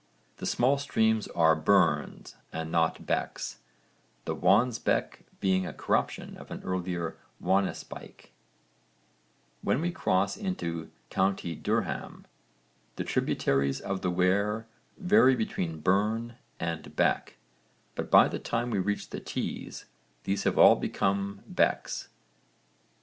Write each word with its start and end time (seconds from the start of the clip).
The 0.37 0.47
small 0.47 0.79
streams 0.79 1.27
are 1.27 1.55
'burns' 1.55 2.35
and 2.51 2.71
not 2.71 3.05
'becks,' 3.05 3.59
the 4.25 4.33
Wansbeck 4.35 5.27
being 5.39 5.67
a 5.67 5.73
corruption 5.73 6.37
of 6.37 6.49
an 6.49 6.63
earlier 6.63 7.19
Wanespike. 7.39 8.31
When 9.61 9.79
we 9.79 9.91
cross 9.91 10.37
into 10.37 10.89
co. 11.11 11.33
Durham 11.35 12.25
the 12.95 13.03
tributaries 13.03 13.79
of 13.79 14.01
the 14.01 14.09
Wear 14.09 14.65
vary 14.97 15.35
between 15.35 15.81
'burn' 15.81 16.33
and 16.59 16.95
'beck,' 16.95 17.37
but 17.93 18.09
by 18.09 18.27
the 18.27 18.39
time 18.39 18.71
we 18.71 18.79
reach 18.79 19.11
the 19.11 19.19
Tees 19.19 19.85
these 20.23 20.45
have 20.45 20.57
all 20.57 20.77
become 20.77 21.43
becks. 21.45 22.07